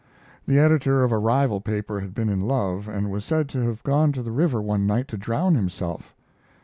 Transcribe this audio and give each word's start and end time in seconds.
The 0.47 0.57
editor 0.57 1.03
of 1.03 1.11
a 1.11 1.19
rival 1.19 1.61
paper 1.61 1.99
had 1.99 2.15
been 2.15 2.27
in 2.27 2.41
love, 2.41 2.87
and 2.87 3.11
was 3.11 3.23
said 3.23 3.47
to 3.49 3.61
have 3.67 3.83
gone 3.83 4.11
to 4.13 4.23
the 4.23 4.31
river 4.31 4.59
one 4.59 4.87
night 4.87 5.07
to 5.09 5.15
drown 5.15 5.53
himself. 5.53 6.15